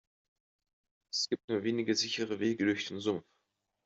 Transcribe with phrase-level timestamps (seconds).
[1.13, 3.23] Es gibt nur wenige sichere Wege durch den Sumpf.